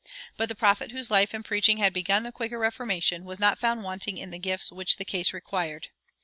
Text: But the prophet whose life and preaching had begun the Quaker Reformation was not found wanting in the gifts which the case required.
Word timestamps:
But 0.35 0.49
the 0.49 0.55
prophet 0.55 0.91
whose 0.91 1.11
life 1.11 1.31
and 1.31 1.45
preaching 1.45 1.77
had 1.77 1.93
begun 1.93 2.23
the 2.23 2.31
Quaker 2.31 2.57
Reformation 2.57 3.23
was 3.23 3.39
not 3.39 3.59
found 3.59 3.83
wanting 3.83 4.17
in 4.17 4.31
the 4.31 4.39
gifts 4.39 4.71
which 4.71 4.97
the 4.97 5.05
case 5.05 5.31
required. 5.31 5.89